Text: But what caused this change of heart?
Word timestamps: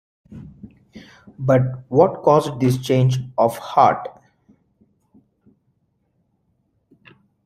But 1.37 1.83
what 1.89 2.23
caused 2.23 2.59
this 2.59 2.79
change 2.79 3.19
of 3.37 3.55
heart? 3.59 4.07